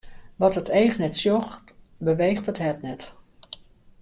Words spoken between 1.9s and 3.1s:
beweecht it hert net.